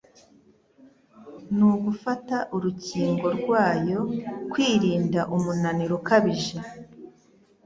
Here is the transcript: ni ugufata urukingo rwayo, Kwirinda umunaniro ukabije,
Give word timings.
ni 1.55 1.63
ugufata 1.73 2.37
urukingo 2.55 3.27
rwayo, 3.39 3.99
Kwirinda 4.51 5.21
umunaniro 5.35 5.93
ukabije, 5.99 6.57